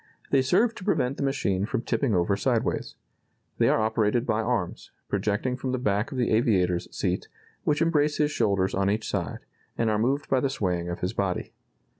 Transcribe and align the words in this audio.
They 0.31 0.41
serve 0.41 0.73
to 0.73 0.83
prevent 0.83 1.17
the 1.17 1.21
machine 1.21 1.63
from 1.67 1.83
tipping 1.83 2.15
over 2.15 2.35
sideways. 2.35 2.95
They 3.59 3.69
are 3.69 3.79
operated 3.79 4.25
by 4.25 4.41
arms, 4.41 4.89
projecting 5.07 5.55
from 5.55 5.73
the 5.73 5.77
back 5.77 6.11
of 6.11 6.17
the 6.17 6.31
aviator's 6.31 6.87
seat, 6.91 7.27
which 7.65 7.83
embrace 7.83 8.17
his 8.17 8.31
shoulders 8.31 8.73
on 8.73 8.89
each 8.89 9.07
side, 9.07 9.41
and 9.77 9.91
are 9.91 9.99
moved 9.99 10.27
by 10.27 10.39
the 10.39 10.49
swaying 10.49 10.89
of 10.89 11.01
his 11.01 11.13
body. 11.13 11.53